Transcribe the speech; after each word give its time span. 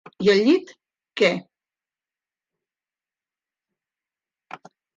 I 0.27 0.29
al 0.31 0.39
llit 0.45 0.71
què? 1.21 1.29